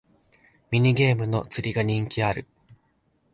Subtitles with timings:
[0.71, 2.47] ミニゲームの釣りが人気ある